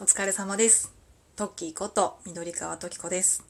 [0.00, 0.94] お疲れ様です。
[1.34, 3.42] トッキーこと緑川トキ子です。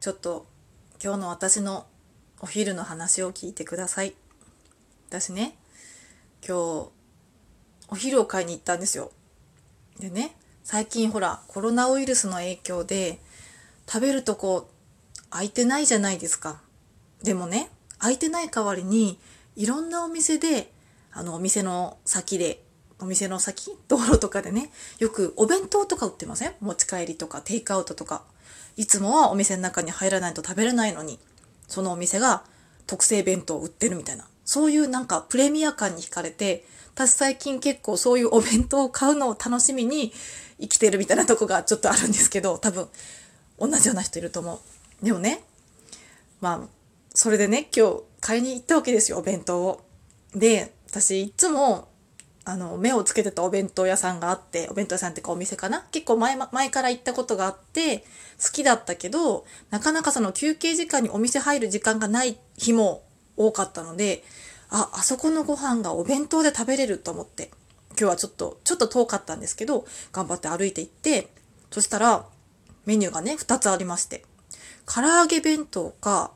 [0.00, 0.46] ちょっと
[1.04, 1.86] 今日の私の
[2.40, 4.14] お昼の話を聞いてください。
[5.10, 5.54] 私ね、
[6.42, 6.60] 今日
[7.90, 9.12] お昼を買いに行ったんですよ。
[10.00, 13.20] でね、最近ほらコロナウイルスの影響で
[13.86, 16.62] 食べるとこう空いてないじゃないですか。
[17.22, 17.68] でもね、
[17.98, 19.20] 空いてない代わりに
[19.56, 20.72] いろんなお店で
[21.12, 22.64] あのお店の先で
[23.00, 26.54] お店の先道路とかでねよくお弁当とか売ってません？
[26.60, 28.22] 持ち帰りとかテイクアウトとか。
[28.76, 31.18] いつもはお店の中に入らないと食べれないのに
[31.66, 32.44] そのお店が
[32.86, 34.28] 特製弁当を売ってるみたいな。
[34.44, 36.64] そういうなんかプレミア感に惹かれて
[36.94, 40.12] 私最近結構そういうお弁当を買うのを楽しみに
[40.60, 42.86] 生きてるみたいなとこがちょっとあるんですけど多分
[43.58, 44.60] 同じような人いると思
[45.02, 45.04] う。
[45.04, 45.42] でもね
[46.40, 46.68] まあ
[47.14, 49.82] それでね今日買いに行ったわけですよお弁当を。
[50.36, 51.87] で私いつも
[52.48, 55.86] あの目をつけてたお弁当屋さんがあってお弁当屋さんってかお店かな？
[55.90, 57.98] 結構前前から行ったことがあって
[58.42, 63.02] 好きだったけどなかなかその休憩時間にお店入る時間がない日も
[63.36, 64.24] 多かったので
[64.70, 67.50] ああそこのご飯がお弁当で食べれると思って
[67.90, 71.28] 今日はちょっとちょっと遠かったんですけど頑張って歩いて行って
[71.70, 72.24] そしたら
[72.86, 74.24] メニューがね2つありまして
[74.86, 76.30] 唐揚げ弁当か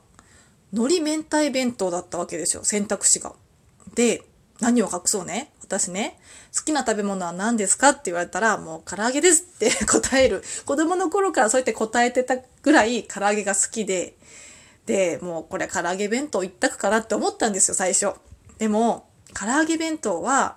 [0.75, 3.33] 海苔明太弁当だったわけですよ選択肢が。
[3.95, 4.23] で
[4.63, 5.51] 何を隠そうね。
[5.61, 6.19] 私ね
[6.57, 10.43] 好きな食べ物は何ですかって言われたらもう唐揚げですって 答える。
[10.65, 14.17] 子供の頃からそうやって答えてたぐらい唐揚げが好きで。
[14.87, 18.13] でもうこれ唐揚げ弁当一択かなって思ったんですよ最初。
[18.59, 20.57] でも唐揚げ弁当は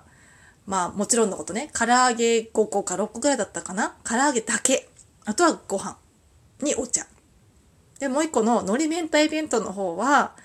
[0.67, 1.71] まあもちろんのことね。
[1.73, 3.95] 唐揚げ5個か6個ぐらいだったかな。
[4.03, 4.87] 唐揚げだけ。
[5.25, 5.97] あとはご飯
[6.61, 7.07] にお茶。
[7.99, 10.35] でもう一個の海苔明太弁当の方は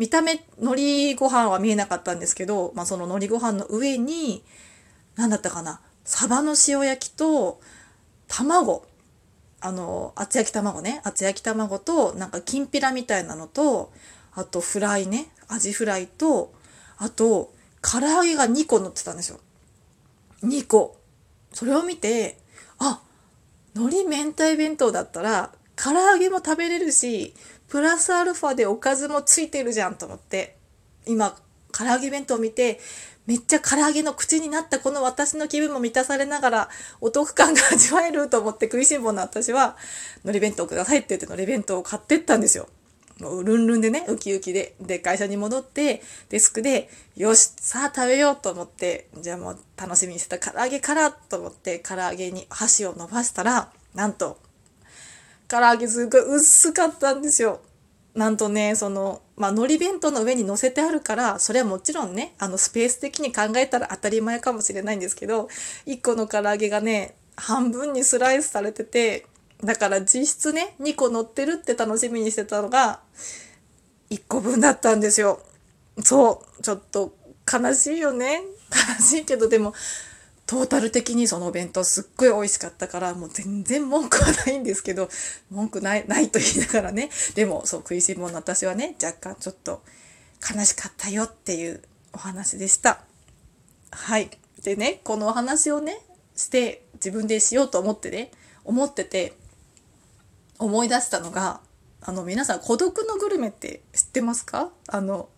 [0.00, 4.42] 見た目海苔ご飯は見えなかったんですけど、まあ、その海苔ご飯の上に
[5.14, 7.60] 何だったかなサバの塩焼きと
[8.26, 8.86] 卵。
[9.60, 11.02] あの厚焼き卵ね。
[11.04, 13.92] 厚焼き卵となんかきんぴらみたいなのと
[14.32, 15.26] あとフライね。
[15.48, 16.54] アジフライと
[16.96, 17.52] あと
[17.82, 19.38] 唐揚げが2個乗ってたんですよ。
[20.42, 20.96] 2個。
[21.52, 22.38] それを見て
[22.78, 23.02] あ
[23.74, 27.34] 海苔明太弁当だったら唐揚げも食べれるし
[27.70, 30.56] プラスアルファでおかずもついてるじゃんと思って
[31.06, 31.36] 今
[31.72, 32.80] 唐揚げ弁当を見て
[33.26, 36.68] めっちゃ唐揚げの口になったこの私の気分も満たされながら
[37.00, 39.76] お得感が味わえると思って食いしん坊の私は
[40.24, 42.68] 海苔弁当くださいって言って海苔弁当を買ってったんですよ。
[43.20, 54.38] もうルンルンでねウキウキでで会社に戻ってデスクでよしさあ食べようと思ってじゃあもう楽しみにしてた唐揚げからと思って唐揚げに箸を伸ばしたらなんと
[55.50, 57.60] 唐揚げすごい薄かったんですよ。
[58.14, 65.48] なんとね、その、まあ、海苔弁当の上に乗せてあるから、それはもちろんね、あの、スペース的に考えたら当たり前かもしれないんですけど、
[65.86, 69.26] 1個の唐揚げがね、半分にスライスされてて、
[69.62, 73.00] だから実質ね、2個乗ってるって楽しみにしてたのが、
[74.10, 75.40] 1個分だったんですよ。
[76.04, 77.14] そう、ちょっと
[77.52, 78.42] 悲しいよね。
[78.98, 79.74] 悲しいけど、でも、
[80.50, 85.08] トータル的にそのお弁当すっごい美味しかったからもう全然文句はないんですけど
[85.48, 87.08] 文句ないないと言いながらね。
[87.36, 89.80] でもそう食いしん坊の私はね若干ちょっと
[90.52, 91.80] 悲しかったよっていう
[92.12, 93.04] お話でした。
[93.92, 94.28] はい。
[94.64, 96.00] でねこのお話をね
[96.34, 98.32] して自分でしようと思ってね
[98.64, 99.36] 思ってて
[100.58, 101.60] 思い出したのが
[102.00, 104.72] あの皆さん「孤独のグルメ」って知ってますか？
[104.88, 105.28] あの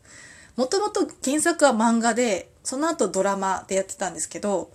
[0.57, 4.73] もともと原作は漫画でその後ドラマでやってたんですけど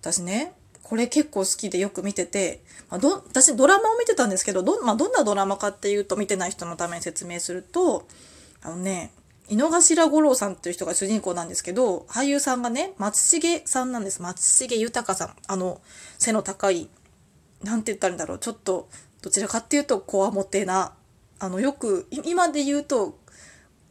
[0.00, 8.06] 私ねこれ結構好きでよく見てて、まあ、ど私ドラマを見てたんですけどど,、まあ、どんなドラマかっていうと見てない人のために説明すると
[8.62, 9.12] あのね
[9.48, 14.20] 井の頭五郎さんっていう人が主人公なんですけど俳優さんがね松重さんなんです。
[14.20, 15.36] 松重豊さん。
[15.46, 15.80] あの
[16.18, 16.88] 背の高い
[17.62, 18.38] なんて言ったらいいんだろう。
[18.38, 18.88] ちょっと
[19.22, 20.92] どちらかっていうとこわもてな
[21.38, 23.18] あのよく今で言うと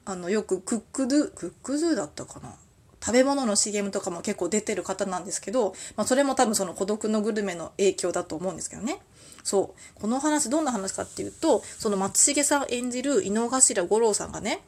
[0.06, 2.54] あのよくクックドゥクックドゥだったかな。
[3.00, 9.00] 食べ物の CM とかも結構出てる方なんですけど、まあ、それも多分その孤独のグルメの影響だと思うんですけどね。
[9.44, 10.02] そう。
[10.02, 14.62] この話どんな話かっていうとその松重さん演じる井の頭五郎さんがね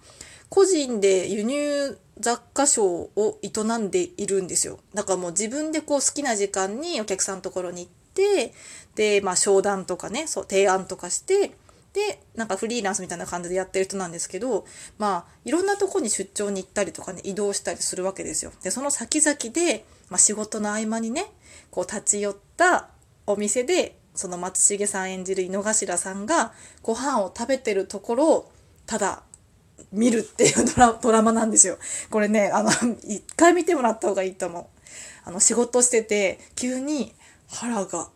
[0.50, 4.80] 個人で輸入雑貨商を営んでいるんですよ。
[4.94, 8.54] だからもう自分でこう好きな時間にお客さんのところに行って
[8.96, 11.52] でまあ商談とかねそう提案とかして
[11.94, 14.66] でなんかフリーランスみたいな感じでやってる人なんですけど
[14.98, 18.52] まあいろんなとこに出張に行ったりとかね移動したりするわけですよ。
[18.64, 21.26] でその先々で、まあ、仕事の合間にね
[21.72, 22.90] こう立ち寄った
[23.26, 26.54] お店でその松重さん演じる井の頭さんが
[26.84, 28.52] ご飯を食べてるところを
[28.86, 29.24] ただ
[29.92, 31.78] 見るっていうドラ ドラマなんですよ。
[32.10, 32.72] これねあの
[33.04, 34.66] 一回見てもらった方がいいと思う。
[35.24, 37.14] あの仕事してて急に
[37.48, 38.10] 腹が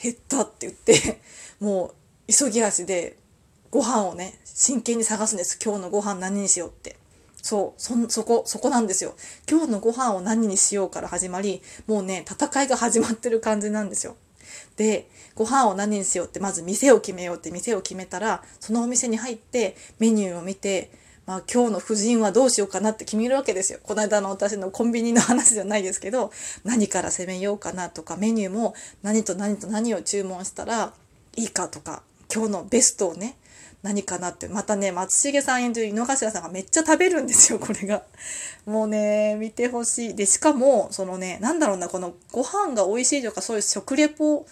[0.00, 1.20] 減ったって言って
[1.60, 1.94] もう
[2.36, 3.16] 急ぎ足で
[3.70, 5.58] ご飯をね真剣に探すんです。
[5.62, 6.96] 今日のご飯何にしようって。
[7.42, 9.14] そうそそこそこなんですよ。
[9.50, 14.16] 今日のご飯を何にしようから始まりもうね戦いが始まってる感じなんですよ。
[14.76, 20.92] でご飯を何にしようってまず店を決めようって店を決めたらそのお店に入ってメニューを見て
[21.26, 23.78] まあ今日の夫人はどうしようかなって決めるわけですよ。
[23.82, 26.32] この間の私のコンビニの話じゃないですけど、
[26.64, 30.92] 何から攻めようかなとか、メニューも何と何と何を注文したら
[31.36, 32.02] いいかとか、
[32.32, 33.36] 今日のベストをね、
[33.82, 34.48] 何かなって。
[34.48, 38.02] またね、松重さん演じる井の頭さんがめっちゃ食べるんですよ、これが。
[38.64, 40.14] もうね、見てほしい。
[40.14, 44.46] で、しかも、そのね、なんだろうな、このご飯が美味しいとかそういう食レポ、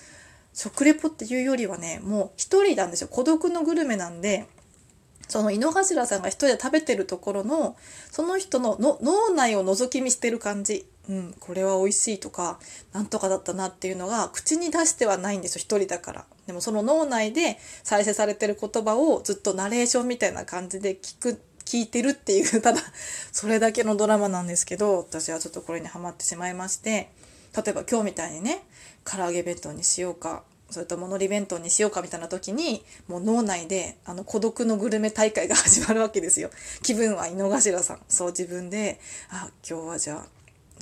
[0.53, 3.09] 食レポっていうよりはね、もう一人なんですよ。
[3.09, 4.47] 孤独のグルメなんで、
[5.31, 7.77] その井の頭さんが一人で食べてるところの
[8.11, 12.59] その人のの脳内を覗き見してる感じ、うん、これは美味しいとか
[12.93, 22.81] なんとかだったなっていうのが口に出してはないんですよ一人だからでもその脳内で再生されてる言葉をずっとナレーションみたいな感じで聞く聞いてるっていうただ
[23.31, 27.09] それだけのドラマなんですけど私はちょっとこれにはまってしまいまして
[27.57, 28.65] 例えば今日みたいにね
[29.05, 36.51] 唐揚げ弁当にしようかそれとものり弁当にしようかみたいな時にもう脳内であの孤独のグルメ大会が始まるわけですよ。
[36.83, 38.99] 気分は井の頭さんそう自分で
[39.31, 40.27] あ今日はじゃ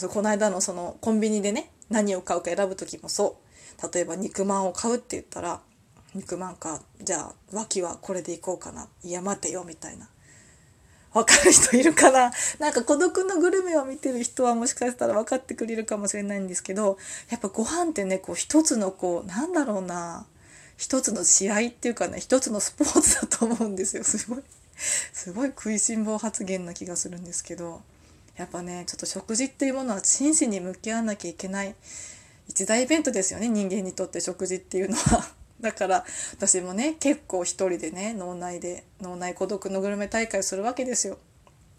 [0.03, 3.48] あこの間のそのコンビニでね何を買うか選ぶ時もそう。
[3.93, 5.61] 例えば肉まんを買うって言ったら
[6.15, 8.89] 肉まんかじゃあ脇はこれでいこうかな。
[9.05, 10.09] いや待てよみたいな。
[11.15, 12.31] わかる人いるかな？
[12.59, 16.99] なんか孤独のグルメを見てる人はもしかしたら分かってくれるかもしれないんですけど
[17.31, 20.27] やっぱご飯ってねこう一つのこうなんだろうな。
[20.77, 24.05] 一つの試合っていうかね一つのスポーツだと思うんですよ。
[24.05, 24.43] すごい。
[25.13, 27.83] すごい食いしん坊発言な気がするんですけど
[28.37, 31.75] やっぱねちょっと食事っていうものは真摯に向き合わなきゃいけない
[32.49, 35.25] 一大イベントですよね人間にとって食事っていうのは。
[35.61, 41.19] だから私もね結構一人でね脳内で脳内孤独のグルメ大会をするわけですよ。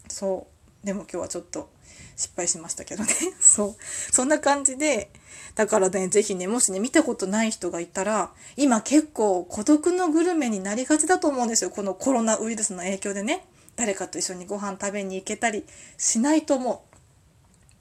[0.08, 0.46] そ
[0.82, 0.86] う。
[0.86, 1.70] でも今日はちょっと
[2.16, 3.10] 失敗しましたけどね。
[3.40, 4.12] そう。
[4.12, 5.10] そんな感じで
[5.54, 11.70] だからね是非ねもしね見たことない人がいたら今結構孤独のグルメになりがちだと思うんですよ。
[11.70, 13.46] このコロナウイルスの影響でね。
[13.76, 15.64] 誰かと一緒にご飯食べに行けたり
[15.96, 16.89] しないと思う。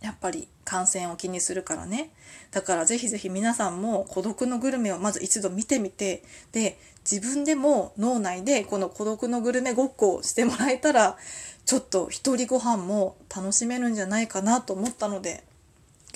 [0.01, 2.12] やっぱり感染を気にするからね
[2.51, 6.78] だからぜひぜひ皆さんも孤独のグルメをまず一度見てみてで
[7.10, 11.18] 自分でも脳内でこの孤独のグルメごっこをしてもらえたら
[11.66, 15.44] ちょっと一人ご飯も楽しめるんじゃないかなと思ったので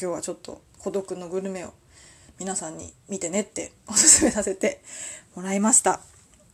[0.01, 1.73] 今日はちょっと孤独のグルメを
[2.39, 4.81] 皆さんに見てねっておすすめさせて
[5.35, 6.01] もらいました。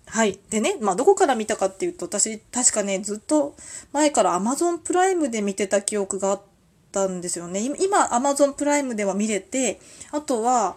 [0.06, 0.40] はい。
[0.50, 3.56] でね、まあ、どこから見たかっていうと、私、確かね、ずっと
[3.94, 6.42] 前から Amazon プライムで見てた記憶があっ
[6.92, 7.62] たんですよね。
[7.80, 9.80] 今、Amazon プライムでは見れて、
[10.12, 10.76] あとは、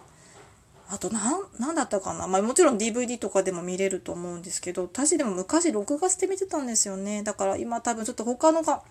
[0.89, 2.27] あと何、何だったかな。
[2.27, 7.23] まあもちろん DVD とかでも見れると思うんですけど、私でも昔録画して見てたんですよね。
[7.23, 8.83] だから今多分ちょっと他のが、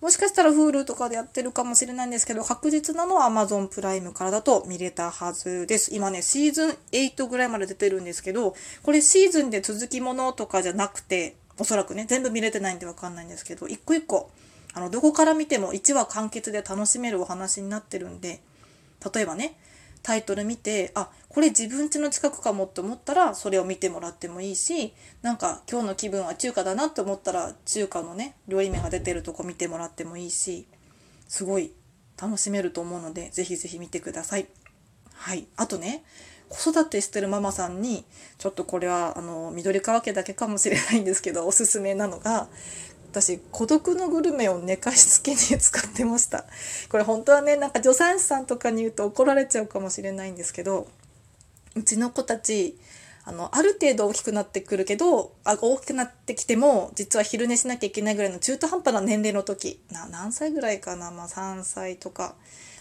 [0.00, 5.94] もしかしたら Hulu とかでやってるかもしれないんですけど、確実なのは Amazon プライムからだと見れたはずです。
[5.94, 14.30] 今ね、シーズン8ぐらいまで出てるんですけど、これシーズンで続きものとかじゃなくて、おそらくね、全部見れてないんでわかんないんですけど、一個一個
[14.74, 18.40] あのどこから見ても1話完結で楽しめるお話になってるんで
[19.14, 19.56] 例えばね
[20.02, 30.66] タイトル見てあこれ自分家の近くかもって思ったらそれを見てもらってもいいしなんか今日の気分は中華だなって思ったら中華のね料理名が出てるとこ見てもらってもいいし
[31.26, 31.72] すごい
[32.20, 34.46] 楽しめると思うのでぜひぜひ見てください。
[35.14, 36.04] はいあとね
[36.48, 38.04] 子育てしてるママさんに
[38.38, 42.48] ちょっとこれはあの緑川家だけかもしれないんですけどおすすめなのが
[43.14, 46.44] 私孤独のグルメを寝かしつけに使ってました
[46.88, 50.88] これ本当はねなんか助産師さんとかに言うと怒られちゃうかもしれないんですけど
[51.76, 52.76] うちの子たち
[53.24, 62.34] あのある程度大きくなってくるけどあ大きくなってきても実は昼寝しなきゃいけないぐらいの中途半端な年齢の時な何歳ぐらいかな、まあ、3歳とか。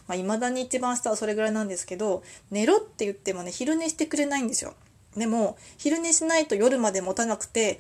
[0.06, 4.74] まあ、未だに一番下はそれぐらいなんですけど寝ろって言ってもね昼寝してくれないんですよ
[5.16, 7.80] でも昼寝しないと夜まで持たなくて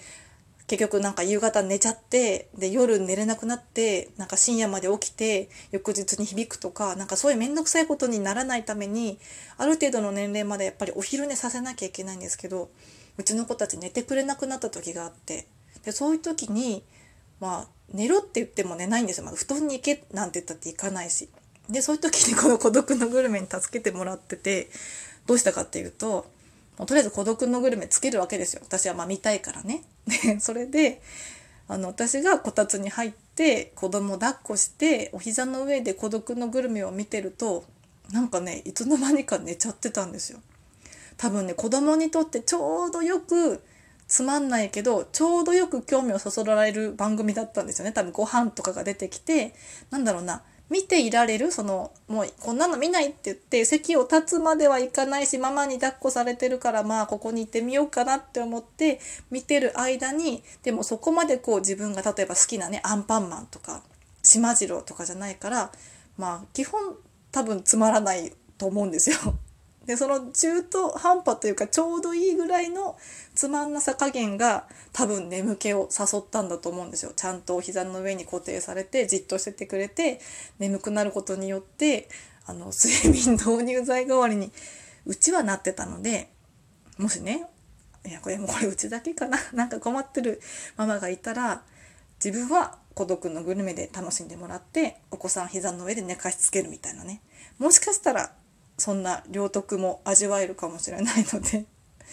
[0.67, 9.19] 結局なんか夕方寝ちゃってで夜寝れなくなってなんか深夜まで起きて翌日に響くとかなんかそういう面倒くさいことにならないために
[9.57, 12.69] ある程度の年齢までやっぱりお昼寝させなきゃいけないんですけど
[13.17, 15.47] うちの子たち寝てくれなくなった時があって
[15.83, 16.83] でそういう時に
[17.41, 21.29] まあ寝ろって言っても寝ないんですよ、まあ、布団に行けなんて言ったって行かないし。
[21.69, 24.69] でそういう時にこの孤独のグルメに助けてもらってて
[25.25, 26.25] どうしたかっていうと
[26.77, 29.83] もうとりあえず孤独のグルメつけるわけですよ私はまあ見たいからね。
[30.07, 31.01] でそれで
[31.67, 37.63] あの私がこたつに入って子供抱っこしてお膝の上で孤独のグルメを見てると
[38.11, 40.39] なんかねいつの間にか寝ちゃってたんですよ。
[41.17, 43.63] 多分ね子供にとってちょうどよく
[44.07, 49.55] つまんないけどちょうどよく興味をそそられる番組だったんですよね多分ご飯とかが出てきて
[49.89, 63.83] なんだろうな見ていられるそのもうこんなの見ないって言って席を立つまではいかないしママに抱っこされてるからまあここに行ってみようかなって思って見てる間にでもそこまでこう自分が例えば好きなねアンパンマンとか
[64.23, 65.71] しまじろうとかじゃないから
[66.17, 66.95] まあ基本
[67.31, 69.17] 多分つまらないと思うんですよ。
[69.85, 72.97] でその中途半端というかちょうどいいぐらいの
[73.35, 77.11] つまんなさ加減が多分眠気を誘ったんだと思うんですよ。
[77.15, 80.21] ちゃんとお膝の上に固定されてじっとしててくれて
[80.59, 82.07] 眠くなることによって
[82.45, 84.51] あの睡眠導入剤代わりに
[85.05, 86.29] うちはなってたので
[86.97, 87.47] もしね
[88.05, 89.37] いやこれもこれうちだけかな。
[89.53, 90.41] なんか困ってる
[90.77, 91.63] ママがいたら
[92.23, 97.21] 自分は孤独のグルメで楽しんでもらってお子さん膝の上で寝かしつけるみたいなね。
[97.59, 98.33] もしかしたら
[98.77, 101.65] そんな両得も味わえるかもしれないので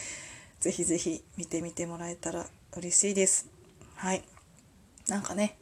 [0.61, 3.47] ぜひぜひ見てみてもらえたら嬉しいです。
[3.97, 4.23] はい。
[5.09, 5.59] なんかね、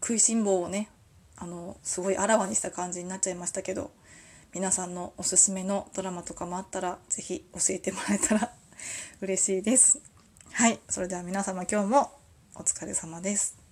[0.00, 0.88] 食いしん坊をね、
[1.36, 3.90] あの、すごいあらわにした感じになっちゃいましたけど、
[4.54, 8.52] 皆さんのおすすめのドラマとかもあったら、ぜひ教えてもらえたら
[9.20, 10.00] 嬉しいです。
[10.52, 10.80] はい。
[10.88, 12.18] それでは皆様今日も
[12.54, 13.65] お疲れ様です。